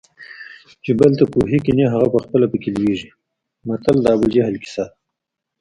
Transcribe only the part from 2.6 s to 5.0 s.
لویږي متل د ابوجهل کیسه ده